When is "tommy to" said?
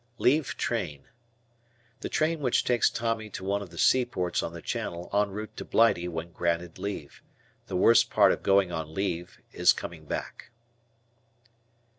2.89-3.43